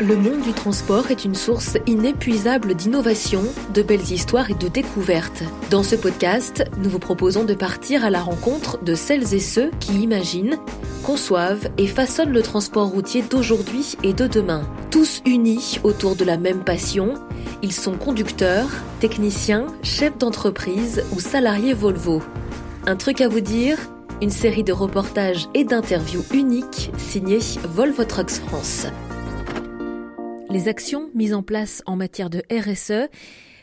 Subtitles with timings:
[0.00, 3.42] Le monde du transport est une source inépuisable d'innovation,
[3.74, 5.42] de belles histoires et de découvertes.
[5.70, 9.70] Dans ce podcast, nous vous proposons de partir à la rencontre de celles et ceux
[9.78, 10.56] qui imaginent,
[11.04, 14.62] conçoivent et façonnent le transport routier d'aujourd'hui et de demain.
[14.90, 17.12] Tous unis autour de la même passion,
[17.62, 22.22] ils sont conducteurs, techniciens, chefs d'entreprise ou salariés Volvo.
[22.86, 23.76] Un truc à vous dire
[24.22, 28.86] une série de reportages et d'interviews uniques signés Volvo Trucks France.
[30.50, 33.08] Les actions mises en place en matière de RSE,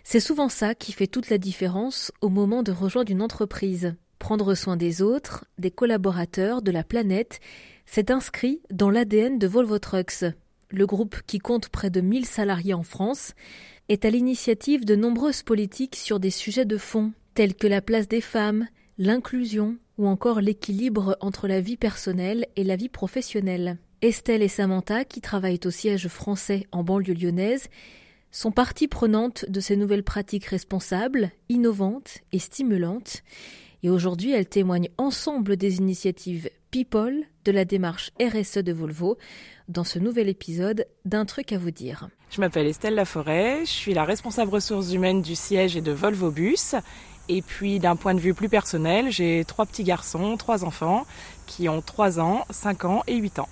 [0.06, 3.96] c'est souvent ça qui fait toute la différence au moment de rejoindre une entreprise.
[4.20, 7.42] Prendre soin des autres, des collaborateurs, de la planète,
[7.86, 10.24] c'est inscrit dans l'ADN de Volvo Trucks.
[10.70, 13.34] Le groupe, qui compte près de 1000 salariés en France,
[13.90, 18.08] est à l'initiative de nombreuses politiques sur des sujets de fond, tels que la place
[18.08, 18.66] des femmes,
[18.98, 23.78] l'inclusion ou encore l'équilibre entre la vie personnelle et la vie professionnelle.
[24.04, 27.68] Estelle et Samantha, qui travaillent au siège français en banlieue lyonnaise,
[28.32, 33.24] sont partie prenantes de ces nouvelles pratiques responsables, innovantes et stimulantes.
[33.82, 39.18] Et aujourd'hui, elles témoignent ensemble des initiatives People de la démarche RSE de Volvo
[39.68, 42.10] dans ce nouvel épisode d'un truc à vous dire.
[42.30, 46.30] Je m'appelle Estelle Laforêt, je suis la responsable ressources humaines du siège et de Volvo
[46.30, 46.76] Bus.
[47.30, 51.06] Et puis d'un point de vue plus personnel, j'ai trois petits garçons, trois enfants
[51.48, 53.50] qui ont 3 ans, 5 ans et 8 ans.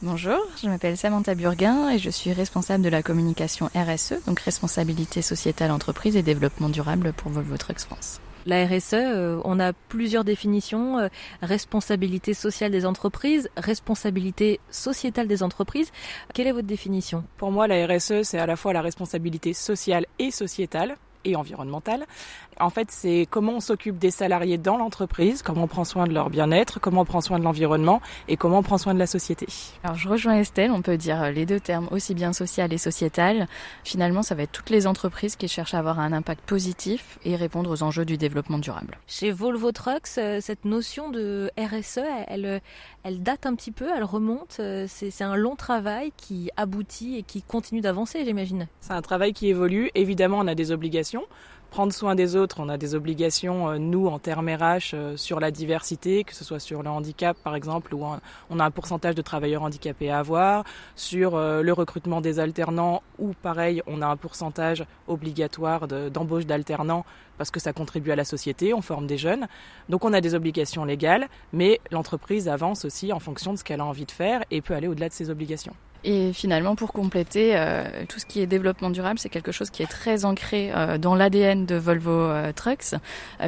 [0.00, 5.22] Bonjour, je m'appelle Samantha Burguin et je suis responsable de la communication RSE, donc responsabilité
[5.22, 8.20] sociétale entreprise et développement durable pour Volvo Trucks France.
[8.46, 11.00] La RSE, euh, on a plusieurs définitions.
[11.00, 11.08] Euh,
[11.42, 15.90] responsabilité sociale des entreprises, responsabilité sociétale des entreprises.
[16.32, 17.24] Quelle est votre définition?
[17.36, 22.06] Pour moi, la RSE, c'est à la fois la responsabilité sociale et sociétale et environnementale.
[22.60, 26.12] En fait, c'est comment on s'occupe des salariés dans l'entreprise, comment on prend soin de
[26.12, 29.06] leur bien-être, comment on prend soin de l'environnement et comment on prend soin de la
[29.06, 29.46] société.
[29.84, 33.46] Alors je rejoins Estelle, on peut dire les deux termes aussi bien social et sociétal.
[33.84, 37.36] Finalement, ça va être toutes les entreprises qui cherchent à avoir un impact positif et
[37.36, 38.98] répondre aux enjeux du développement durable.
[39.06, 42.60] Chez Volvo Trucks, euh, cette notion de RSE, elle,
[43.04, 44.56] elle date un petit peu, elle remonte.
[44.60, 48.66] Euh, c'est un long travail qui aboutit et qui continue d'avancer, j'imagine.
[48.80, 49.90] C'est un travail qui évolue.
[49.94, 51.24] Évidemment, on a des obligations
[51.70, 55.40] prendre soin des autres, on a des obligations, euh, nous, en termes RH, euh, sur
[55.40, 58.04] la diversité, que ce soit sur le handicap, par exemple, où
[58.50, 60.64] on a un pourcentage de travailleurs handicapés à avoir,
[60.96, 67.04] sur euh, le recrutement des alternants, où, pareil, on a un pourcentage obligatoire d'embauche d'alternants,
[67.36, 69.46] parce que ça contribue à la société, on forme des jeunes.
[69.88, 73.80] Donc on a des obligations légales, mais l'entreprise avance aussi en fonction de ce qu'elle
[73.80, 75.74] a envie de faire et peut aller au-delà de ses obligations.
[76.04, 79.82] Et finalement, pour compléter, euh, tout ce qui est développement durable, c'est quelque chose qui
[79.82, 82.94] est très ancré euh, dans l'ADN de Volvo euh, Trucks,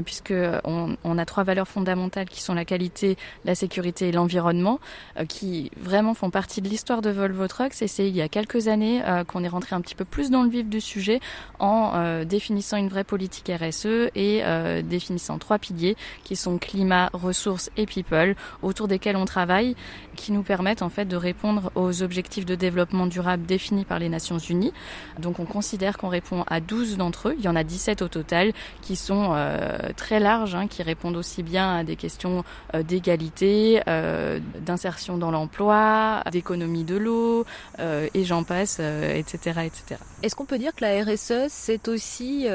[0.04, 0.34] puisque
[0.64, 4.80] on, on, a trois valeurs fondamentales qui sont la qualité, la sécurité et l'environnement,
[5.28, 7.82] qui vraiment font partie de l'histoire de Volvo Trucks.
[7.82, 10.42] Et c'est il y a quelques années qu'on est rentré un petit peu plus dans
[10.42, 11.20] le vif du sujet
[11.58, 14.42] en définissant une vraie politique RSE et
[14.82, 19.76] définissant trois piliers qui sont climat, ressources et people, autour desquels on travaille,
[20.16, 24.08] qui nous permettent en fait de répondre aux objectifs de développement durable définis par les
[24.08, 24.72] Nations Unies.
[25.18, 27.34] Donc on considère qu'on répond à 12 d'entre eux.
[27.38, 28.52] Il y en a 17 au total
[28.82, 33.82] qui sont euh, très larges, hein, qui répondent aussi bien à des questions euh, d'égalité,
[33.88, 37.44] euh, d'insertion dans l'emploi, d'économie de l'eau,
[37.78, 39.60] et j'en passe, etc.
[39.64, 40.00] etc.
[40.22, 42.46] Est-ce qu'on peut dire que la RSE, c'est aussi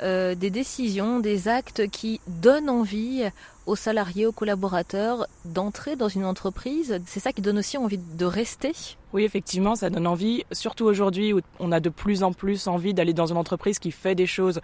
[0.00, 3.24] des décisions, des actes qui donnent envie
[3.66, 7.00] aux salariés, aux collaborateurs d'entrer dans une entreprise.
[7.06, 8.72] C'est ça qui donne aussi envie de rester.
[9.12, 12.94] Oui, effectivement, ça donne envie, surtout aujourd'hui où on a de plus en plus envie
[12.94, 14.60] d'aller dans une entreprise qui fait des choses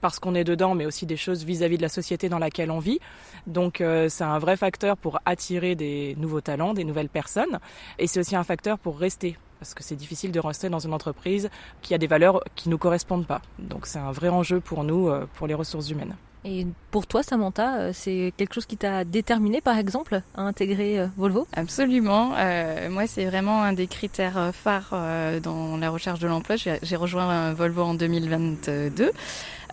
[0.00, 2.80] parce qu'on est dedans, mais aussi des choses vis-à-vis de la société dans laquelle on
[2.80, 2.98] vit.
[3.46, 7.60] Donc euh, c'est un vrai facteur pour attirer des nouveaux talents, des nouvelles personnes,
[7.98, 10.92] et c'est aussi un facteur pour rester parce que c'est difficile de rester dans une
[10.92, 11.48] entreprise
[11.82, 13.40] qui a des valeurs qui ne nous correspondent pas.
[13.60, 16.16] Donc c'est un vrai enjeu pour nous, euh, pour les ressources humaines.
[16.44, 20.98] Et pour toi, Samantha, euh, c'est quelque chose qui t'a déterminé, par exemple, à intégrer
[20.98, 21.46] euh, Volvo?
[21.52, 22.32] Absolument.
[22.36, 24.94] Euh, moi, c'est vraiment un des critères phares
[25.42, 26.56] dans la recherche de l'emploi.
[26.56, 29.12] J'ai rejoint Volvo en 2022.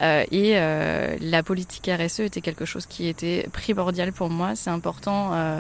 [0.01, 4.56] Euh, et euh, la politique RSE était quelque chose qui était primordial pour moi.
[4.56, 5.60] C'est important, euh,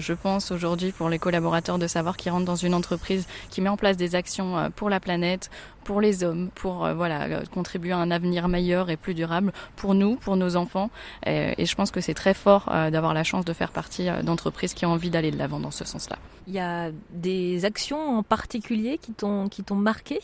[0.00, 3.68] je pense, aujourd'hui pour les collaborateurs de savoir qu'ils rentrent dans une entreprise qui met
[3.68, 5.50] en place des actions pour la planète,
[5.84, 10.16] pour les hommes, pour voilà contribuer à un avenir meilleur et plus durable pour nous,
[10.16, 10.90] pour nos enfants.
[11.26, 14.74] Et, et je pense que c'est très fort d'avoir la chance de faire partie d'entreprises
[14.74, 16.18] qui ont envie d'aller de l'avant dans ce sens-là.
[16.46, 20.20] Il y a des actions en particulier qui t'ont qui t'ont marqué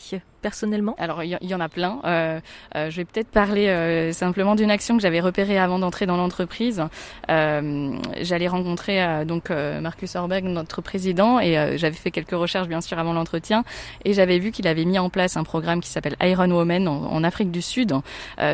[0.47, 0.95] personnellement?
[0.99, 1.99] Alors il y, en a plein.
[2.05, 2.41] Euh,
[2.75, 6.83] je vais peut-être parler parler simplement d'une action que j'avais repérée avant d'entrer dans l'entreprise.
[7.29, 13.13] J'allais rencontrer donc Marcus Orberg, notre président, et j'avais fait quelques recherches bien sûr avant
[13.13, 13.65] l'entretien,
[14.05, 17.05] et j'avais vu qu'il avait mis en place un programme qui s'appelle Iron Woman en,
[17.05, 17.95] en, Afrique du Sud.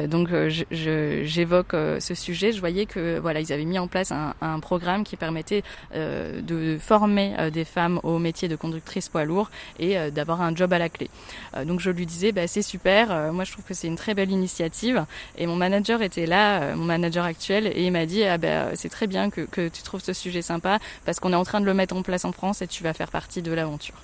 [0.08, 0.28] donc
[0.70, 2.52] j'évoque ce sujet.
[2.52, 5.62] Je voyais que voilà, ils avaient mis en place un, un programme qui permettait
[5.94, 10.72] de former des femmes au métier de conductrice poids lourd et euh, d'avoir un job
[10.72, 11.10] à la clé.
[11.56, 13.96] Euh, donc je lui disais, bah, c'est super, euh, moi je trouve que c'est une
[13.96, 15.04] très belle initiative.
[15.38, 18.88] Et mon manager était là, mon manager actuel, et il m'a dit, ah, bah, c'est
[18.88, 21.66] très bien que, que tu trouves ce sujet sympa parce qu'on est en train de
[21.66, 23.94] le mettre en place en France et tu vas faire partie de l'aventure.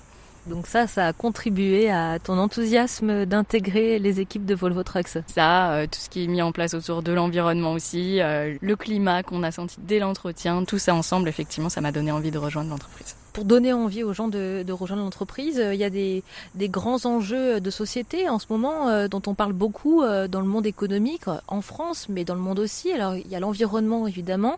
[0.47, 5.19] Donc ça, ça a contribué à ton enthousiasme d'intégrer les équipes de Volvo Trucks.
[5.27, 9.43] Ça, tout ce qui est mis en place autour de l'environnement aussi, le climat qu'on
[9.43, 13.15] a senti dès l'entretien, tout ça ensemble, effectivement, ça m'a donné envie de rejoindre l'entreprise
[13.39, 15.61] pour donner envie aux gens de, de rejoindre l'entreprise.
[15.61, 16.23] Euh, il y a des,
[16.55, 20.41] des, grands enjeux de société en ce moment euh, dont on parle beaucoup euh, dans
[20.41, 22.91] le monde économique, en France, mais dans le monde aussi.
[22.91, 24.57] Alors il y a l'environnement évidemment,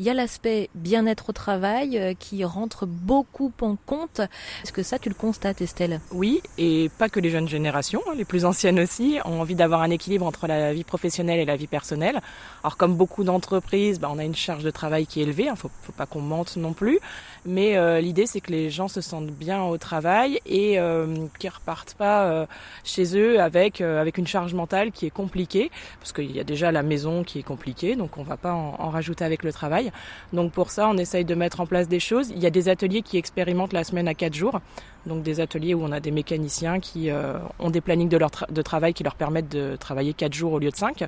[0.00, 4.20] il y a l'aspect bien-être au travail qui rentre beaucoup en compte.
[4.64, 6.00] Est-ce que ça tu le constates Estelle?
[6.10, 9.82] Oui, et pas que les jeunes générations, hein, les plus anciennes aussi, ont envie d'avoir
[9.82, 12.22] un équilibre entre la vie professionnelle et la vie personnelle.
[12.64, 15.48] Alors comme beaucoup d'entreprises, bah, on a une charge de travail qui est élevée, il
[15.50, 16.98] hein, faut, faut pas qu'on mente non plus,
[17.44, 21.06] mais l'idée c'est que les gens se sentent bien au travail et euh,
[21.38, 22.46] qu'ils repartent pas euh,
[22.84, 26.44] chez eux avec euh, avec une charge mentale qui est compliquée parce qu'il y a
[26.44, 29.52] déjà la maison qui est compliquée donc on va pas en, en, rajouter avec le
[29.52, 29.92] travail.
[30.32, 32.30] Donc pour ça on essaye de mettre en place des choses.
[32.30, 34.60] Il y a des ateliers qui expérimentent la semaine à quatre jours.
[35.06, 38.30] Donc des ateliers où on a des mécaniciens qui euh, ont des plannings de, leur
[38.48, 41.04] de travail qui leur permettent de travailler quatre jours au lieu de cinq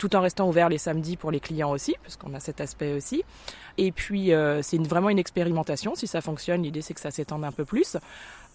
[0.00, 2.94] tout en restant ouvert les samedis pour les clients aussi, parce qu'on a cet aspect
[2.94, 3.22] aussi.
[3.76, 5.94] Et puis, euh, c'est vraiment une expérimentation.
[5.94, 7.98] Si ça fonctionne, l'idée, c'est que ça s'étende un peu plus.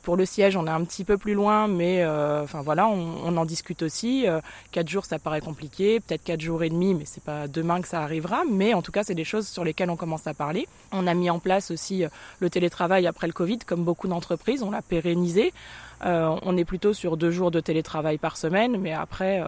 [0.06, 3.26] Pour le siège, on est un petit peu plus loin, mais euh, enfin voilà, on,
[3.26, 4.28] on, en discute aussi.
[4.28, 4.40] Euh,
[4.72, 7.88] quatre jours, ça paraît compliqué, peut-être quatre jours et demi, mais c'est pas demain que
[7.88, 8.44] ça arrivera.
[8.50, 10.68] Mais en tout cas, c'est des choses sur lesquelles on commence à parler.
[10.94, 12.04] On a mis en place aussi
[12.40, 15.52] le télétravail après le Covid, comme beaucoup d'entreprises, on l'a pérennisé.
[16.04, 19.44] on est plutôt sur deux jours de télétravail par semaine, mais après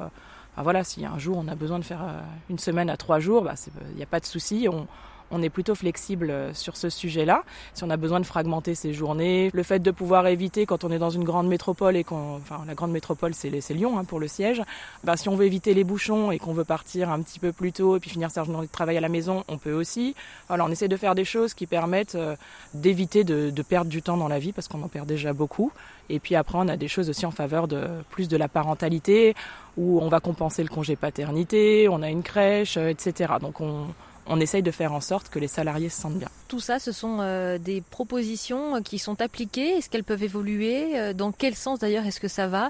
[0.57, 2.19] ah, voilà, si un jour on a besoin de faire euh,
[2.50, 3.53] une semaine à trois jours, il bah,
[3.95, 4.68] n'y a pas de souci.
[4.68, 4.88] On,
[5.31, 7.44] on est plutôt flexible euh, sur ce sujet-là.
[7.74, 10.91] Si on a besoin de fragmenter ses journées, le fait de pouvoir éviter quand on
[10.91, 14.19] est dans une grande métropole et qu'on, enfin la grande métropole c'est Lyon hein, pour
[14.19, 14.62] le siège,
[15.03, 17.71] bah, si on veut éviter les bouchons et qu'on veut partir un petit peu plus
[17.71, 20.15] tôt et puis finir sa journée de travail à la maison, on peut aussi.
[20.47, 22.35] Voilà, on essaie de faire des choses qui permettent euh,
[22.74, 25.71] d'éviter de, de perdre du temps dans la vie parce qu'on en perd déjà beaucoup.
[26.09, 29.35] Et puis après, on a des choses aussi en faveur de plus de la parentalité,
[29.77, 33.33] où on va compenser le congé paternité, on a une crèche, euh, etc.
[33.41, 33.88] Donc on,
[34.27, 36.29] on essaye de faire en sorte que les salariés se sentent bien.
[36.47, 39.77] Tout ça, ce sont euh, des propositions qui sont appliquées.
[39.77, 41.00] Est-ce qu'elles peuvent évoluer?
[41.00, 42.69] Euh, Dans quel sens d'ailleurs est-ce que ça va?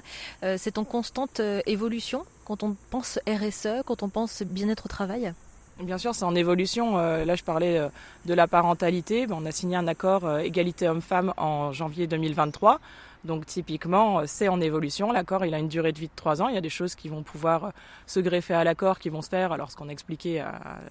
[0.56, 5.32] C'est en constante évolution quand on pense RSE, quand on pense bien-être au travail?
[5.80, 6.96] Bien sûr, c'est en évolution.
[6.96, 7.80] là, je parlais
[8.26, 9.26] de la parentalité.
[9.30, 12.80] On a signé un accord égalité homme-femme en janvier 2023.
[13.24, 15.12] Donc typiquement, euh, c'est en évolution.
[15.12, 16.48] L'accord, il a une durée de vie de trois ans.
[16.48, 17.70] Il y a des choses qui vont pouvoir euh,
[18.06, 19.52] se greffer à l'accord, qui vont se faire.
[19.52, 20.44] Alors ce qu'on a expliqué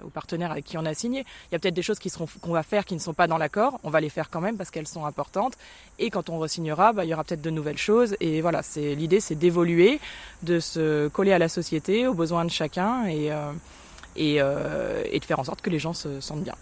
[0.04, 2.28] aux partenaires avec qui on a signé, il y a peut-être des choses qui seront
[2.42, 3.80] qu'on va faire qui ne sont pas dans l'accord.
[3.84, 5.54] On va les faire quand même parce qu'elles sont importantes.
[6.00, 8.16] Et quand on re-signera, bah, il y aura peut-être de nouvelles choses.
[8.20, 10.00] Et voilà, c'est l'idée, c'est d'évoluer,
[10.44, 13.52] de se coller à la société, aux besoins de chacun et euh,
[14.18, 16.56] et, euh, et, de faire en sorte que les gens se sentent bien.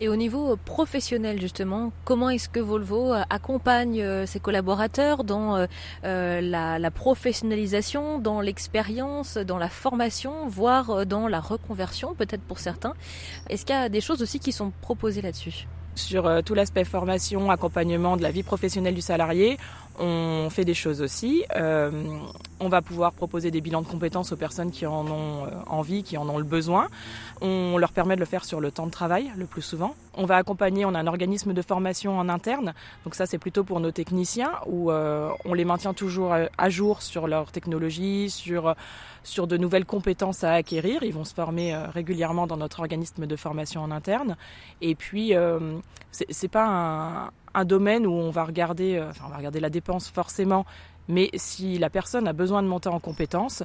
[0.00, 5.66] Et au niveau professionnel justement, comment est-ce que Volvo accompagne euh, ses collaborateurs dans
[6.04, 12.58] euh, la, la, professionnalisation, dans l'expérience, dans la formation, voire dans la reconversion peut-être pour
[12.58, 12.94] certains?
[13.48, 15.66] Est-ce qu'il y a des choses aussi qui sont proposées là-dessus?
[15.94, 19.58] Sur euh, tout l'aspect formation, accompagnement de la vie professionnelle du salarié,
[19.98, 21.44] on fait des choses aussi.
[21.56, 21.90] Euh,
[22.58, 26.02] on va pouvoir proposer des bilans de compétences aux personnes qui en ont euh, envie,
[26.02, 26.88] qui en ont le besoin.
[27.40, 29.94] On leur permet de le faire sur le temps de travail le plus souvent.
[30.14, 33.64] On va accompagner, on a un organisme de formation en interne, donc ça c'est plutôt
[33.64, 38.74] pour nos techniciens où euh, on les maintient toujours à jour sur leur technologie, sur
[39.22, 41.02] sur de nouvelles compétences à acquérir.
[41.02, 44.36] Ils vont se former euh, régulièrement dans notre organisme de formation en interne.
[44.80, 45.78] Et puis euh,
[46.10, 49.70] c'est pas un, un, domaine où on va regarder, euh, enfin on va regarder la
[49.70, 50.64] dépense forcément,
[51.08, 53.62] mais si la personne a besoin de monter en compétences,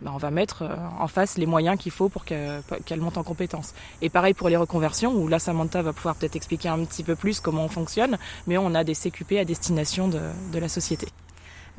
[0.00, 0.64] ben on va mettre
[0.98, 3.72] en face les moyens qu'il faut pour qu'elle monte en compétences.
[4.00, 7.14] Et pareil pour les reconversions, où là Samantha va pouvoir peut-être expliquer un petit peu
[7.14, 10.20] plus comment on fonctionne, mais on a des CQP à destination de,
[10.52, 11.06] de la société.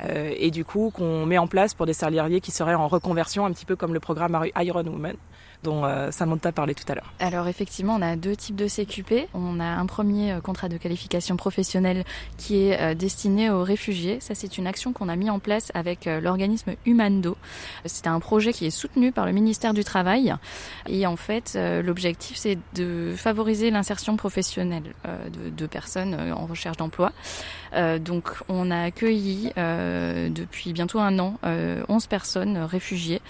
[0.02, 3.46] Euh, et du coup qu'on met en place pour des salariés qui seraient en reconversion,
[3.46, 5.16] un petit peu comme le programme Iron Woman.
[5.64, 7.12] Dont Samantha parlait tout à l'heure.
[7.18, 9.28] Alors effectivement, on a deux types de CQP.
[9.34, 12.04] On a un premier contrat de qualification professionnelle
[12.36, 14.18] qui est destiné aux réfugiés.
[14.20, 17.36] Ça, c'est une action qu'on a mis en place avec l'organisme Humando.
[17.86, 20.34] C'est un projet qui est soutenu par le ministère du Travail.
[20.86, 27.12] Et en fait, l'objectif, c'est de favoriser l'insertion professionnelle de, de, personnes en recherche d'emploi.
[28.00, 31.38] donc, on a accueilli depuis bientôt un an
[31.88, 33.20] 11 personnes réfugiées.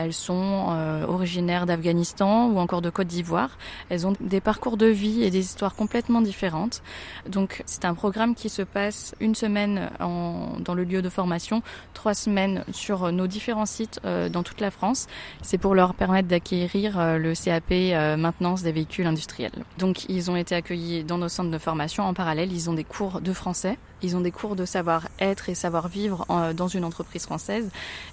[0.00, 0.66] Elles sont
[1.08, 3.58] originaires d'Afghanistan ou encore de Côte d'Ivoire.
[3.88, 6.82] Elles ont des parcours de vie et des histoires complètement différentes.
[7.28, 11.62] Donc c'est un programme qui se passe une semaine en, dans le lieu de formation,
[11.94, 15.06] trois semaines sur nos différents sites euh, dans toute la France.
[15.42, 19.52] C'est pour leur permettre d'acquérir euh, le CAP euh, maintenance des véhicules industriels.
[19.78, 22.04] Donc ils ont été accueillis dans nos centres de formation.
[22.04, 25.54] En parallèle, ils ont des cours de français, ils ont des cours de savoir-être et
[25.54, 27.68] savoir-vivre dans une entreprise française.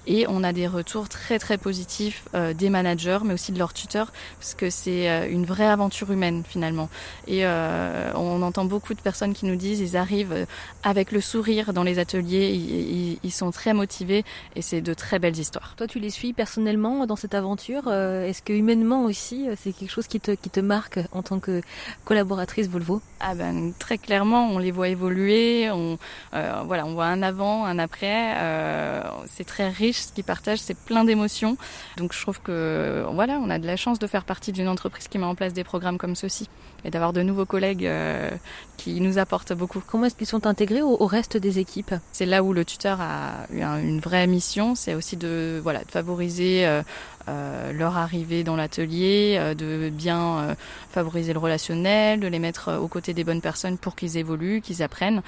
[0.05, 4.11] Et on a des retours très très positifs des managers, mais aussi de leurs tuteurs,
[4.39, 6.89] parce que c'est une vraie aventure humaine finalement.
[7.27, 10.45] Et on entend beaucoup de personnes qui nous disent ils arrivent
[10.83, 14.23] avec le sourire dans les ateliers, ils, ils sont très motivés
[14.55, 15.75] et c'est de très belles histoires.
[15.77, 17.83] Toi, tu les suis personnellement dans cette aventure.
[17.87, 21.23] Euh, est-ce que humainement aussi, euh, c'est quelque chose qui te, qui te marque en
[21.23, 21.61] tant que
[22.05, 23.01] collaboratrice Volvo?
[23.19, 25.69] Ah ben très clairement, on les voit évoluer.
[25.77, 25.97] On
[26.33, 28.35] euh, voilà, voit un avant, un après.
[28.37, 31.57] Euh, c'est très riche ce qu'ils partagent, c'est plein d'émotions.
[31.97, 35.07] Donc je trouve que voilà, on a de la chance de faire partie d'une entreprise
[35.07, 36.49] qui met en place des programmes comme ceux-ci
[36.85, 38.29] et d'avoir de nouveaux collègues euh,
[38.77, 39.81] qui nous apportent beaucoup.
[39.85, 43.45] Comment est-ce qu'ils sont intégrés au, reste des équipes C'est là où le tuteur a
[43.51, 46.81] eu une vraie mission, c'est aussi de voilà de favoriser euh,
[47.29, 50.55] euh, leur arrivée dans l'atelier, euh, de bien euh,
[50.91, 54.81] favoriser le relationnel, de les mettre aux côtés des bonnes personnes pour qu'ils évoluent, qu'ils
[54.81, 55.21] apprennent.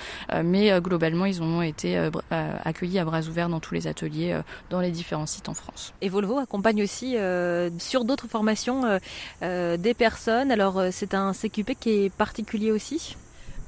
[0.44, 2.10] mais globalement, ils ont été
[2.64, 4.40] accueillis à bras ouverts dans tous les ateliers,
[4.70, 5.94] dans les différents sites en France.
[6.02, 7.16] Et Volvo accompagne aussi
[7.78, 9.00] sur d'autres formations
[9.42, 10.52] des personnes.
[10.52, 13.16] Alors c'est un CQP qui est particulier aussi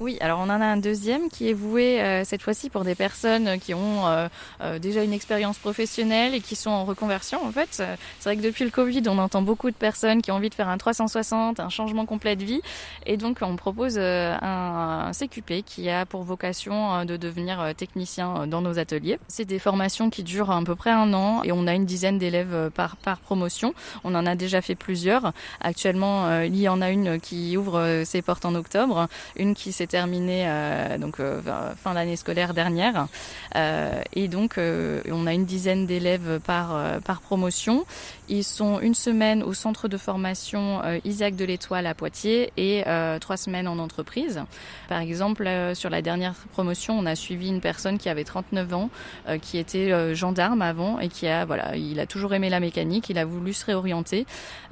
[0.00, 2.94] oui, alors on en a un deuxième qui est voué euh, cette fois-ci pour des
[2.94, 4.28] personnes qui ont euh,
[4.60, 7.44] euh, déjà une expérience professionnelle et qui sont en reconversion.
[7.44, 10.36] En fait, c'est vrai que depuis le Covid, on entend beaucoup de personnes qui ont
[10.36, 12.62] envie de faire un 360, un changement complet de vie,
[13.06, 18.60] et donc on propose un, un, CQP qui a pour vocation de devenir technicien dans
[18.60, 19.18] nos ateliers.
[19.28, 22.18] C'est des formations qui durent à peu près un an et on a une dizaine
[22.18, 23.74] d'élèves par par promotion.
[24.04, 25.32] On en a déjà fait plusieurs.
[25.60, 29.81] Actuellement, il y en a une qui ouvre ses portes en octobre, une qui s'est
[29.86, 31.40] terminé euh, donc euh,
[31.76, 33.06] fin d'année scolaire dernière.
[33.56, 37.84] Euh, et donc on a une dizaine d'élèves par par promotion.
[38.28, 42.84] Ils sont une semaine au centre de formation Isaac de l'Étoile à Poitiers et
[43.20, 44.42] trois semaines en entreprise.
[44.88, 48.90] Par exemple, sur la dernière promotion, on a suivi une personne qui avait 39 ans,
[49.42, 53.18] qui était gendarme avant et qui a voilà, il a toujours aimé la mécanique, il
[53.18, 54.26] a voulu se réorienter.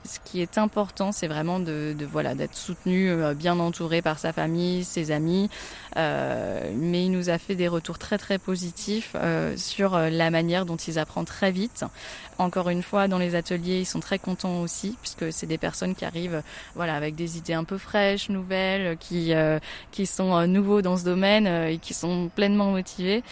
[0.05, 4.85] Ce qui est important, c'est vraiment de voilà d'être soutenu, bien entouré par sa famille,
[4.85, 5.49] ses amis,
[5.97, 10.31] euh, mais il nous a fait des retours très très positifs euh, sur euh, la
[10.31, 11.85] manière dont ils apprennent très vite.
[12.39, 15.95] Encore une fois, dans les ateliers, ils sont très contents aussi, puisque c'est des personnes
[15.95, 16.43] qui arrivent,
[16.75, 19.33] voilà, avec des idées un peu fraîches, nouvelles, qui
[19.91, 23.23] qui sont nouveaux dans ce domaine et qui sont pleinement motivés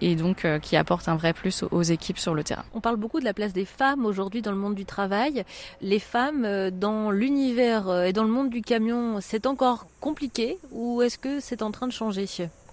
[0.00, 2.64] et donc euh, qui apporte un vrai plus aux, équipes sur le terrain.
[2.74, 5.44] On parle beaucoup de la place des femmes aujourd'hui dans le monde du travail.
[5.80, 10.58] Les femmes euh, dans l'univers euh, et dans le monde du camion, c'est encore compliqué
[10.72, 12.26] ou est-ce que c'est en train de changer?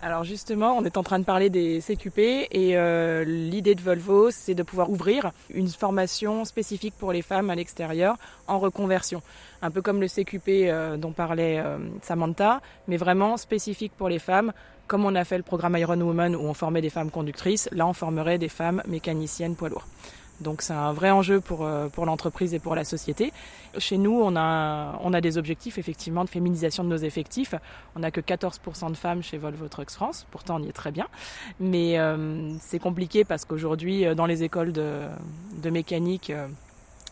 [0.05, 2.19] Alors justement, on est en train de parler des CQP
[2.51, 7.49] et euh, l'idée de Volvo, c'est de pouvoir ouvrir une formation spécifique pour les femmes
[7.49, 8.15] à l'extérieur
[8.47, 9.23] en reconversion.
[9.63, 14.19] Un peu comme le CQP euh, dont parlait euh, Samantha, mais vraiment spécifique pour les
[14.19, 14.53] femmes.
[14.87, 17.87] Comme on a fait le programme Iron Woman où on formait des femmes conductrices, là
[17.87, 19.87] on formerait des femmes mécaniciennes poids lourds.
[20.41, 23.31] Donc c'est un vrai enjeu pour, euh, pour l'entreprise et pour la société.
[23.77, 27.55] Chez nous, on a, on a des objectifs effectivement de féminisation de nos effectifs.
[27.95, 30.91] On n'a que 14% de femmes chez Volvo Trucks France, pourtant on y est très
[30.91, 31.07] bien.
[31.59, 35.03] Mais euh, c'est compliqué parce qu'aujourd'hui, euh, dans les écoles de,
[35.61, 36.31] de mécanique,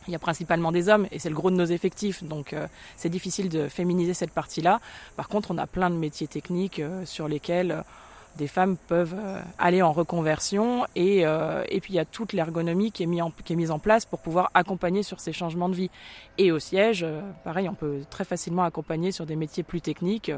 [0.07, 2.55] il y a principalement des hommes et c'est le gros de nos effectifs, donc
[2.97, 4.79] c'est difficile de féminiser cette partie-là.
[5.15, 7.83] Par contre, on a plein de métiers techniques sur lesquels
[8.37, 12.33] des femmes peuvent euh, aller en reconversion et, euh, et puis il y a toute
[12.33, 15.33] l'ergonomie qui, est mise en, qui est mise en place pour pouvoir accompagner sur ces
[15.33, 15.89] changements de vie.
[16.37, 20.31] Et au siège, euh, pareil, on peut très facilement accompagner sur des métiers plus techniques,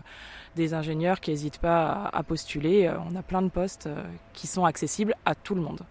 [0.56, 2.92] des ingénieurs qui n'hésitent pas à postuler.
[3.10, 3.90] On a plein de postes
[4.34, 5.82] qui sont accessibles à tout le monde.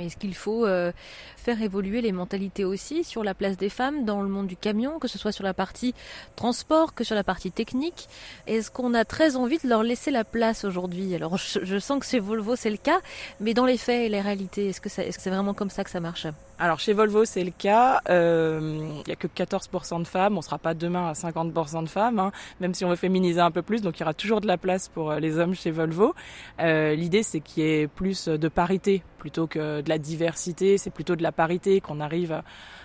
[0.00, 0.92] Mais est-ce qu'il faut euh,
[1.36, 4.98] faire évoluer les mentalités aussi sur la place des femmes dans le monde du camion,
[4.98, 5.94] que ce soit sur la partie
[6.36, 8.08] transport, que sur la partie technique?
[8.46, 11.14] Est-ce qu'on a très envie de leur laisser la place aujourd'hui?
[11.14, 13.00] Alors je, sens que chez Volvo c'est le cas,
[13.40, 16.00] mais dans les faits et les réalités, est-ce que c'est vraiment comme ça que ça
[16.00, 16.26] marche?
[16.62, 20.58] Alors chez Volvo c'est le cas, il n'y a que 14% de femmes, on sera
[20.58, 23.80] pas demain à 50% de femmes, hein, même si on veut féminiser un peu plus,
[23.80, 26.14] donc il y aura toujours de la place pour les hommes chez Volvo.
[26.58, 31.16] L'idée c'est qu'il y ait plus de parité plutôt que de la diversité, c'est plutôt
[31.16, 32.42] de la parité qu'on arrive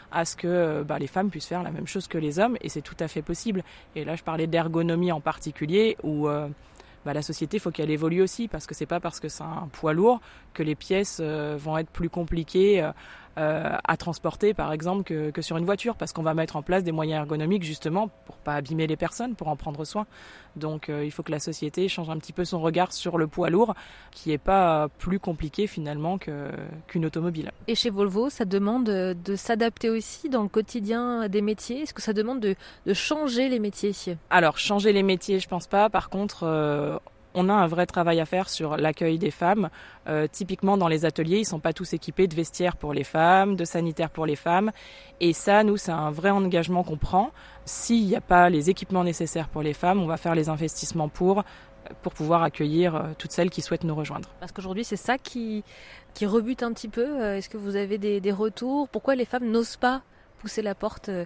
[0.10, 2.70] à ce que bah, les femmes puissent faire la même chose que les hommes, et
[2.70, 3.62] c'est tout à fait possible.
[3.98, 6.29] Et là je parlais d'ergonomie en particulier, où
[7.05, 9.70] bah, la société, faut qu'elle évolue aussi, parce que c'est pas parce que c'est un
[9.72, 10.22] poids lourd
[10.55, 12.89] que les pièces euh, vont être plus compliquées
[13.38, 16.56] euh, euh, à transporter, par exemple, que, que sur une voiture, parce qu'on va mettre
[16.56, 20.06] en place des moyens ergonomiques justement pour pas abîmer les personnes, pour en prendre soin.
[20.56, 23.50] Donc, il faut que la société change un petit peu son regard sur le poids
[23.50, 23.75] lourd,
[24.12, 27.51] qui est pas plus compliqué finalement qu'une automobile.
[27.68, 31.82] Et chez Volvo, ça demande de s'adapter aussi dans le quotidien des métiers?
[31.82, 34.18] Est-ce que ça demande de, de changer les métiers?
[34.30, 35.89] Alors, changer les métiers, je pense pas.
[35.89, 37.01] Par contre,
[37.36, 39.70] on a un vrai travail à faire sur l'accueil des femmes.
[40.08, 43.56] Euh, typiquement, dans les ateliers, ils sont pas tous équipés de vestiaires pour les femmes,
[43.56, 44.72] de sanitaires pour les femmes.
[45.20, 47.32] Et ça, nous, c'est un vrai engagement qu'on prend.
[47.65, 51.10] S'il n'y a pas les équipements nécessaires pour les femmes, on va faire les investissements
[51.10, 51.44] pour
[52.01, 54.30] pour pouvoir accueillir euh, toutes celles qui souhaitent nous rejoindre.
[54.39, 55.63] Parce qu'aujourd'hui, c'est ça qui,
[56.15, 57.06] qui rebute un petit peu.
[57.06, 58.88] Euh, est-ce que vous avez des, des retours?
[58.89, 60.01] Pourquoi les femmes n'osent pas
[60.36, 61.25] pousser la porte euh,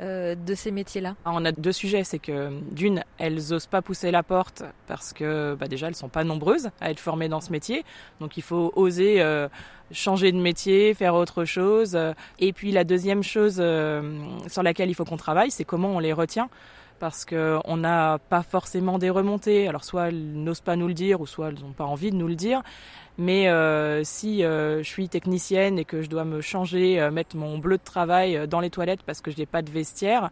[0.00, 1.16] euh, de ces métiers-là.
[1.24, 5.12] Ah, On a deux sujets, c'est que d'une, elles osent pas pousser la porte parce
[5.12, 7.84] que bah, déjà elles sont pas nombreuses à être formées dans ce métier,
[8.20, 9.48] donc il faut oser euh,
[9.90, 11.98] changer de métier, faire autre chose.
[12.38, 16.12] Et puis la deuxième chose sur laquelle il faut qu'on travaille, c'est comment on les
[16.12, 16.50] retient
[16.98, 19.68] parce qu'on n'a pas forcément des remontées.
[19.68, 22.16] Alors soit elles n'osent pas nous le dire, ou soit elles n'ont pas envie de
[22.16, 22.62] nous le dire.
[23.18, 27.36] Mais euh, si euh, je suis technicienne et que je dois me changer, euh, mettre
[27.36, 30.30] mon bleu de travail dans les toilettes parce que je n'ai pas de vestiaire,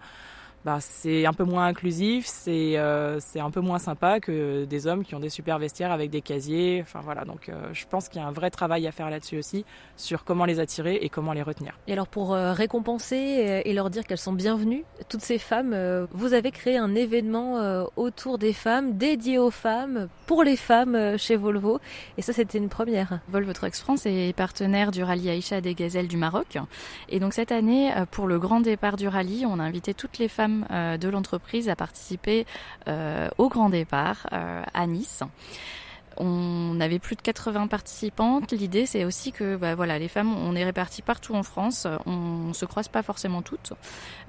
[0.67, 4.89] bah, c'est un peu moins inclusif, c'est euh, c'est un peu moins sympa que des
[4.89, 6.81] hommes qui ont des super vestiaires avec des casiers.
[6.83, 9.39] Enfin voilà, donc euh, je pense qu'il y a un vrai travail à faire là-dessus
[9.39, 9.65] aussi
[9.97, 11.79] sur comment les attirer et comment les retenir.
[11.87, 16.33] Et alors pour euh, récompenser et leur dire qu'elles sont bienvenues, toutes ces femmes, vous
[16.33, 21.79] avez créé un événement autour des femmes, dédié aux femmes, pour les femmes chez Volvo.
[22.19, 23.21] Et ça, c'était une première.
[23.29, 26.59] Volvo Trucks France est partenaire du rallye Aïcha des Gazelles du Maroc.
[27.09, 30.27] Et donc cette année, pour le grand départ du rallye, on a invité toutes les
[30.29, 32.47] femmes euh, de l'entreprise à participer
[32.89, 35.23] euh, au grand départ euh, à Nice.
[36.19, 38.53] On avait plus de 80 participantes.
[38.53, 41.87] L'idée, c'est aussi que bah, voilà, les femmes, on est réparties partout en France.
[42.07, 43.73] On, se croise pas forcément toutes.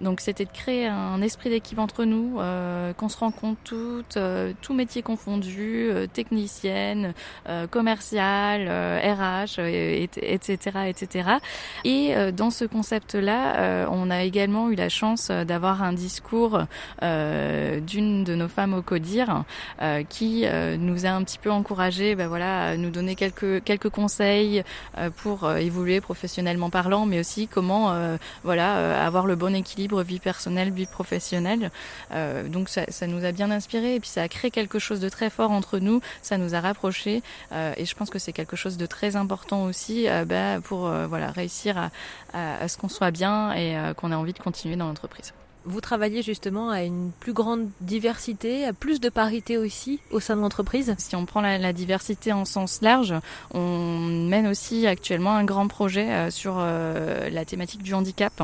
[0.02, 4.54] Donc, c'était de créer un esprit d'équipe entre nous, euh, qu'on se rencontre toutes, euh,
[4.62, 7.14] tout métier confondu, euh, technicienne,
[7.48, 11.30] euh, commerciale, RH, etc., etc.
[11.84, 16.60] Et dans ce concept-là, on a également eu la chance d'avoir un discours
[17.02, 19.44] d'une de nos femmes au CODIR
[20.10, 20.46] qui
[20.80, 24.64] nous a un petit peu encouragé ben voilà, nous donner quelques quelques conseils
[24.98, 30.02] euh, pour euh, évoluer professionnellement parlant, mais aussi comment euh, voilà avoir le bon équilibre
[30.02, 31.72] vie personnelle vie professionnelle.
[32.48, 35.10] donc ça, ça, nous a bien inspiré et puis ça a créé quelque chose de
[35.10, 36.02] très fort entre nous.
[36.22, 37.22] Ça nous a rapprochés
[37.78, 41.78] et je pense que c'est quelque chose de très important aussi ben, pour voilà réussir
[41.78, 41.92] à,
[42.34, 45.34] à ce qu'on soit bien et qu'on ait envie de continuer dans l'entreprise
[45.68, 50.36] vous travaillez justement à une plus grande diversité, à plus de parité aussi au sein
[50.36, 50.96] de l'entreprise?
[50.98, 53.14] Si on prend la, diversité en sens large,
[53.54, 58.42] on mène aussi actuellement un grand projet euh, sur euh, la thématique du handicap,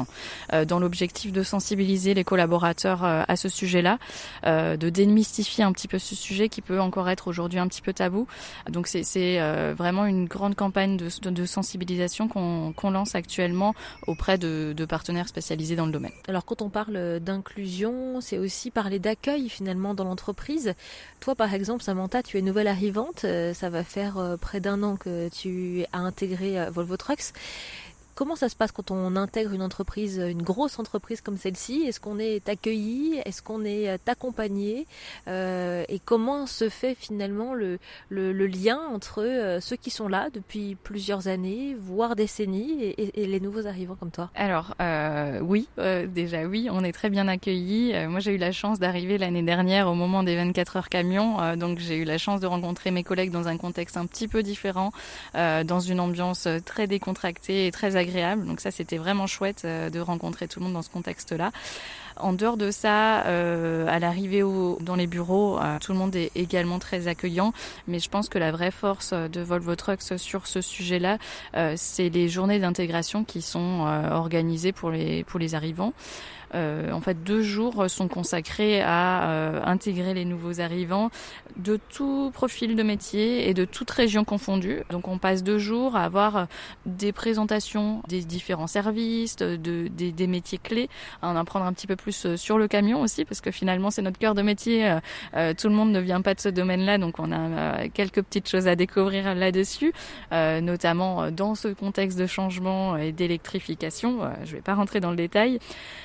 [0.51, 3.97] euh, dans l'objectif de sensibiliser les collaborateurs à ce sujet-là,
[4.45, 7.93] de démystifier un petit peu ce sujet qui peut encore être aujourd'hui un petit peu
[7.93, 8.27] tabou.
[8.69, 9.39] Donc c'est
[9.73, 13.73] vraiment une grande campagne de, de sensibilisation qu'on lance actuellement
[14.07, 16.11] auprès de, de partenaires spécialisés dans le domaine.
[16.27, 20.73] Alors quand on parle d'inclusion, c'est aussi parler d'accueil finalement dans l'entreprise.
[21.19, 24.83] Toi par exemple Samantha, tu es nouvelle arrivante, euh, ça va faire euh, près d'un
[24.83, 27.33] an que tu as intégré euh, Volvo Trucks.
[28.15, 31.83] Comment ça se passe quand on intègre une entreprise, une grosse entreprise comme celle-ci?
[31.87, 33.19] Est-ce qu'on est accueilli?
[33.25, 34.85] Est-ce qu'on est euh, accompagné?
[35.27, 40.07] Euh, Et comment se fait finalement le, le, le lien entre euh, ceux qui sont
[40.07, 44.29] là depuis plusieurs années, voire décennies, et, et les nouveaux arrivants comme toi?
[44.35, 47.93] Alors euh, oui, euh, déjà oui, on est très bien accueillis.
[48.09, 51.79] moi j'ai eu la chance d'arriver l'année dernière au moment des 24 heures camion, donc
[51.79, 54.91] j'ai eu la chance de rencontrer mes collègues dans un contexte un petit peu différent,
[55.33, 58.02] dans une ambiance très décontractée et très.
[58.45, 61.51] Donc ça, c'était vraiment chouette euh, de rencontrer tout le monde dans ce contexte-là.
[62.19, 64.43] En dehors de ça, à l'arrivée
[64.81, 67.53] dans les bureaux, tout le monde est également très accueillant,
[67.87, 71.17] mais je pense que la vraie force de Volvo Trucks sur ce sujet-là,
[71.75, 75.93] c'est les journées d'intégration qui sont organisées pour les pour les arrivants.
[76.55, 81.09] Euh, en fait, deux jours sont consacrés à euh, intégrer les nouveaux arrivants
[81.57, 84.83] de tout profil de métier et de toute région confondue.
[84.89, 86.45] Donc, on passe deux jours à avoir euh,
[86.85, 90.89] des présentations des différents services, de, des, métiers clés,
[91.21, 94.01] à en apprendre un petit peu plus sur le camion aussi, parce que finalement, c'est
[94.01, 94.97] notre cœur de métier.
[95.33, 98.67] tout le monde ne vient pas de ce domaine-là, donc on a quelques petites choses
[98.67, 99.93] à découvrir là-dessus,
[100.31, 104.19] notamment dans ce contexte de changement et d'électrification.
[104.43, 105.59] je ne vais pas rentrer dans le détail.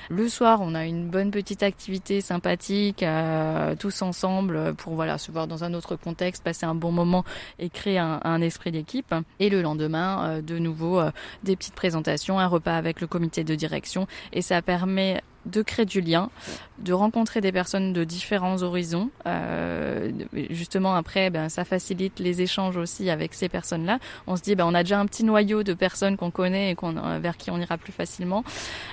[0.09, 5.31] Le soir, on a une bonne petite activité sympathique, euh, tous ensemble, pour voilà se
[5.31, 7.23] voir dans un autre contexte, passer un bon moment
[7.59, 9.13] et créer un, esprit d'équipe.
[9.39, 11.11] Et le lendemain, euh, de nouveau, euh,
[11.43, 15.85] des petites présentations, un repas avec le comité de direction, et ça permet de créer
[15.85, 16.29] du lien,
[16.79, 19.09] de rencontrer des personnes de différents horizons.
[19.25, 20.11] Euh,
[20.49, 23.99] justement, après, ben, ça facilite les échanges aussi avec ces personnes-là.
[24.27, 26.75] On se dit, ben, on a déjà un petit noyau de personnes qu'on connaît et
[26.75, 28.43] qu'on, euh, vers qui on ira plus facilement,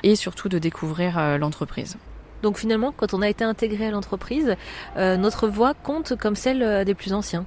[0.03, 1.97] et surtout de découvrir euh, l'entreprise.
[2.43, 4.57] Donc finalement, quand on a été intégré à l'entreprise,
[4.97, 7.47] notre voix compte comme celle des plus anciens.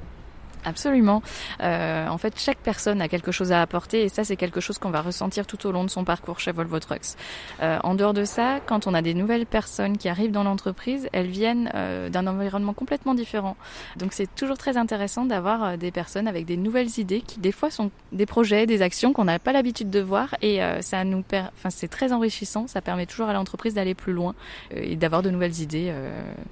[0.65, 1.21] Absolument.
[1.61, 4.77] Euh, en fait, chaque personne a quelque chose à apporter et ça, c'est quelque chose
[4.77, 7.15] qu'on va ressentir tout au long de son parcours chez Volvo Trucks.
[7.61, 11.07] Euh, en dehors de ça, quand on a des nouvelles personnes qui arrivent dans l'entreprise,
[11.13, 13.55] elles viennent euh, d'un environnement complètement différent.
[13.95, 17.53] Donc, c'est toujours très intéressant d'avoir euh, des personnes avec des nouvelles idées qui, des
[17.53, 21.05] fois, sont des projets, des actions qu'on n'a pas l'habitude de voir et euh, ça
[21.05, 21.43] nous, per...
[21.57, 22.67] enfin, c'est très enrichissant.
[22.67, 24.35] Ça permet toujours à l'entreprise d'aller plus loin
[24.71, 25.93] et d'avoir de nouvelles idées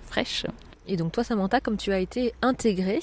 [0.04, 0.46] fraîches.
[0.88, 3.00] Et donc toi Samantha, comme tu as été intégrée,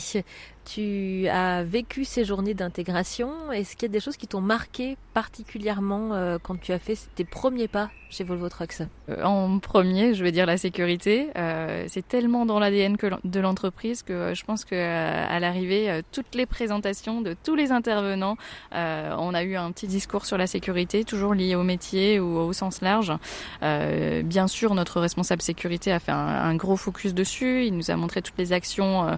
[0.65, 3.53] tu as vécu ces journées d'intégration.
[3.53, 6.99] Est-ce qu'il y a des choses qui t'ont marqué particulièrement euh, quand tu as fait
[7.15, 8.83] tes premiers pas chez Volvo Trucks?
[9.09, 11.29] Euh, En premier, je vais dire la sécurité.
[11.37, 16.47] Euh, c'est tellement dans l'ADN de l'entreprise que je pense que à l'arrivée, toutes les
[16.47, 18.37] présentations de tous les intervenants,
[18.73, 22.53] on a eu un petit discours sur la sécurité, toujours lié au métier ou au
[22.53, 23.13] sens large.
[23.61, 27.67] bien sûr, notre responsable sécurité a fait un, gros focus dessus.
[27.67, 29.17] Il nous a montré toutes les actions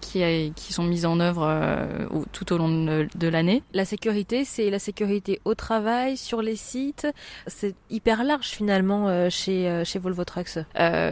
[0.00, 1.86] qui, qui sont mise en œuvre euh,
[2.32, 3.62] tout au long de, l'année.
[3.72, 7.06] La sécurité, c'est la sécurité au travail, sur les sites.
[7.46, 10.58] C'est hyper large finalement euh, chez, euh, chez Volvo Trucks.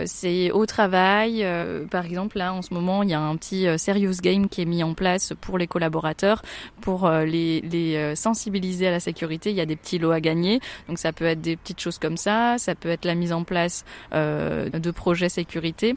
[0.07, 1.47] c'est au travail.
[1.91, 4.67] par exemple, là en ce moment, il y a un petit serious game qui est
[4.67, 6.43] mis en place pour les collaborateurs,
[6.81, 9.51] pour les, les sensibiliser à la sécurité.
[9.51, 10.61] Il y a des petits lots à gagner.
[10.89, 12.57] Donc ça peut être des petites choses comme ça.
[12.59, 15.97] Ça peut être la mise en place de projets sécurité.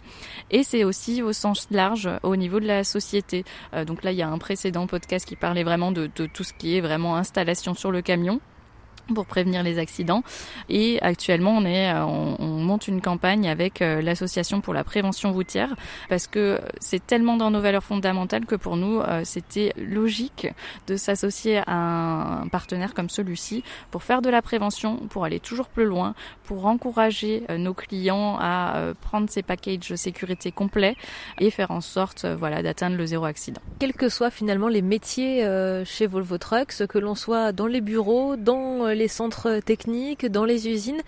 [0.49, 3.43] Et c'est aussi au sens large au niveau de la société.
[3.73, 6.43] Euh, donc là, il y a un précédent podcast qui parlait vraiment de, de tout
[6.43, 8.39] ce qui est vraiment installation sur le camion
[9.13, 10.23] pour prévenir les accidents.
[10.69, 15.33] Et actuellement, on est, euh, on, monte une campagne avec euh, l'association pour la prévention
[15.33, 15.75] routière
[16.09, 20.47] parce que c'est tellement dans nos valeurs fondamentales que pour nous, euh, c'était logique
[20.87, 25.67] de s'associer à un partenaire comme celui-ci pour faire de la prévention, pour aller toujours
[25.67, 30.95] plus loin, pour encourager nos clients à prendre ces packages sécurité complets
[31.39, 33.61] et faire en sorte, voilà, d'atteindre le zéro accident.
[33.79, 35.45] Quels que soient finalement les métiers
[35.85, 40.67] chez Volvo Trucks, que l'on soit dans les bureaux, dans les centres techniques, dans les
[40.67, 41.01] usines.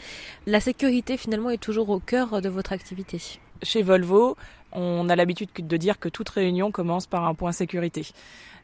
[0.45, 3.21] La sécurité finalement est toujours au cœur de votre activité.
[3.61, 4.35] Chez Volvo,
[4.71, 8.05] on a l'habitude de dire que toute réunion commence par un point sécurité.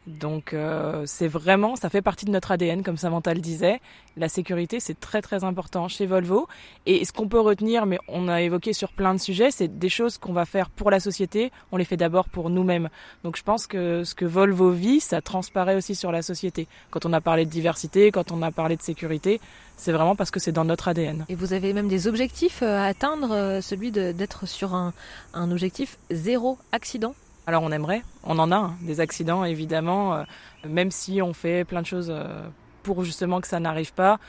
[0.07, 3.79] Donc euh, c'est vraiment, ça fait partie de notre ADN, comme Samantha le disait.
[4.17, 6.47] La sécurité, c'est très très important chez Volvo.
[6.85, 9.89] Et ce qu'on peut retenir, mais on a évoqué sur plein de sujets, c'est des
[9.89, 12.89] choses qu'on va faire pour la société, on les fait d'abord pour nous-mêmes.
[13.23, 16.67] Donc je pense que ce que Volvo vit, ça transparaît aussi sur la société.
[16.89, 19.39] Quand on a parlé de diversité, quand on a parlé de sécurité,
[19.77, 21.25] c'est vraiment parce que c'est dans notre ADN.
[21.29, 24.93] Et vous avez même des objectifs euh, à atteindre, euh, celui d'être sur un,
[25.33, 27.13] un objectif zéro accident
[27.49, 30.23] alors on aimerait, on en a hein, des accidents évidemment, euh,
[30.67, 32.47] même si on fait plein de choses euh,
[32.83, 34.19] pour justement que ça n'arrive pas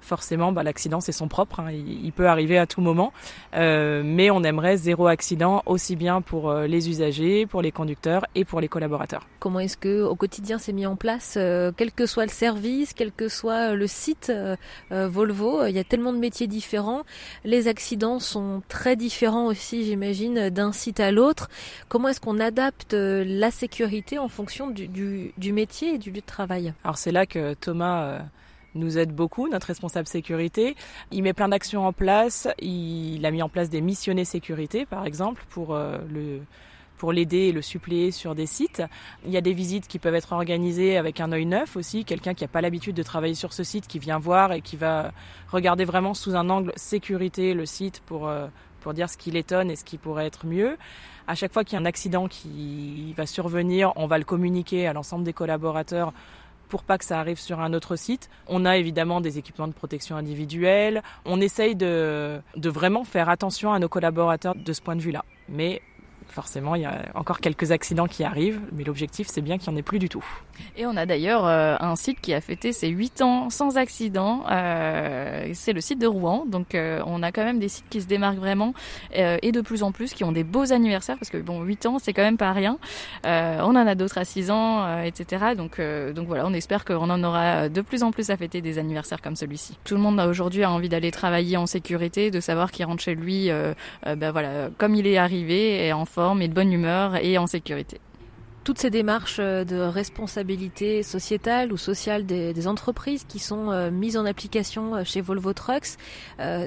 [0.00, 1.70] forcément, bah, l'accident c'est son propre, hein.
[1.72, 3.12] il, peut arriver à tout moment,
[3.54, 8.24] euh, mais on aimerait zéro accident aussi bien pour euh, les usagers, pour les conducteurs
[8.34, 9.26] et pour les collaborateurs.
[9.38, 12.92] Comment est-ce que au quotidien c'est mis en place, euh, quel que soit le service,
[12.94, 14.32] quel que soit le site
[14.90, 17.02] Volvo, il y a tellement de métiers différents,
[17.44, 21.48] les accidents sont très différents aussi, j'imagine, d'un site à l'autre.
[21.88, 26.20] Comment est-ce qu'on adapte la sécurité en fonction du, du, du métier et du lieu
[26.20, 26.72] de travail?
[26.84, 28.20] Alors c'est là que Thomas
[28.74, 30.76] nous aide beaucoup, notre responsable sécurité.
[31.10, 32.48] Il met plein d'actions en place.
[32.60, 36.40] Il a mis en place des missionnés sécurité, par exemple, pour euh, le
[36.98, 38.82] pour l'aider et le suppléer sur des sites.
[39.24, 42.34] Il y a des visites qui peuvent être organisées avec un œil neuf aussi, quelqu'un
[42.34, 45.12] qui n'a pas l'habitude de travailler sur ce site, qui vient voir et qui va
[45.50, 48.48] regarder vraiment sous un angle sécurité le site pour, euh,
[48.80, 50.76] pour dire ce qui l'étonne et ce qui pourrait être mieux.
[51.28, 54.86] À chaque fois qu'il y a un accident qui va survenir, on va le communiquer
[54.86, 56.12] à l'ensemble des collaborateurs
[56.68, 58.28] pour pas que ça arrive sur un autre site.
[58.46, 61.02] On a évidemment des équipements de protection individuelle.
[61.24, 65.24] On essaye de, vraiment faire attention à nos collaborateurs de ce point de vue-là.
[65.48, 65.82] Mais
[66.28, 69.76] forcément, il y a encore quelques accidents qui arrivent, mais l'objectif, c'est bien qu'il n'y
[69.76, 70.24] en ait plus du tout.
[70.76, 74.44] Et on a d'ailleurs euh, un site qui a fêté ses 8 ans sans accident.
[74.50, 76.44] Euh, c'est le site de Rouen.
[76.46, 78.74] Donc, euh, on a quand même des sites qui se démarquent vraiment
[79.12, 81.98] et de plus en plus qui ont des beaux anniversaires parce que, bon, 8 ans,
[81.98, 82.78] c'est quand même pas rien.
[83.24, 85.54] on en a d'autres à 6 ans, etc.
[85.56, 85.80] Donc,
[86.14, 89.20] donc voilà, on espère qu'on en aura de plus en plus à fêter des anniversaires
[89.20, 89.78] comme celui-ci.
[89.84, 93.14] Tout le monde aujourd'hui a envie d'aller travailler en sécurité, de savoir qu'il rentre chez
[93.14, 93.50] lui,
[94.04, 97.46] ben voilà, comme il est arrivé et en forme et de bonne humeur et en
[97.46, 98.00] sécurité
[98.68, 104.18] toutes ces démarches euh, de responsabilité sociétale ou sociale des, entreprises qui sont euh, mises
[104.18, 105.96] en application euh, chez Volvo Trucks,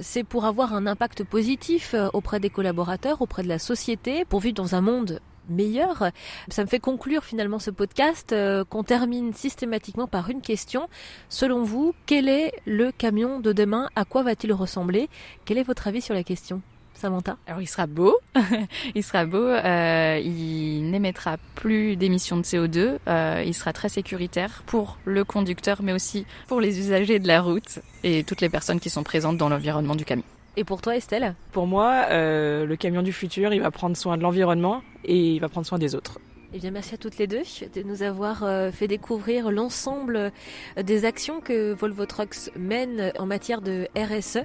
[0.01, 4.55] c'est pour avoir un impact positif auprès des collaborateurs, auprès de la société, pour vivre
[4.55, 6.09] dans un monde meilleur.
[6.47, 8.33] Ça me fait conclure finalement ce podcast
[8.69, 10.87] qu'on termine systématiquement par une question.
[11.29, 13.89] Selon vous, quel est le camion de demain?
[13.95, 15.07] À quoi va-t-il ressembler?
[15.45, 16.61] Quel est votre avis sur la question?
[16.93, 18.15] Samantha Alors il sera beau,
[18.95, 24.63] il sera beau, euh, il n'émettra plus d'émissions de CO2, euh, il sera très sécuritaire
[24.65, 28.79] pour le conducteur mais aussi pour les usagers de la route et toutes les personnes
[28.79, 30.25] qui sont présentes dans l'environnement du camion.
[30.57, 34.17] Et pour toi Estelle Pour moi, euh, le camion du futur, il va prendre soin
[34.17, 36.19] de l'environnement et il va prendre soin des autres.
[36.53, 40.33] Eh bien, merci à toutes les deux de nous avoir fait découvrir l'ensemble
[40.75, 44.39] des actions que Volvo Trucks mène en matière de RSE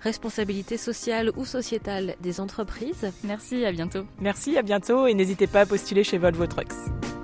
[0.00, 3.10] responsabilité sociale ou sociétale des entreprises.
[3.24, 4.04] Merci, à bientôt.
[4.20, 7.17] Merci, à bientôt et n'hésitez pas à postuler chez Volvo Trucks.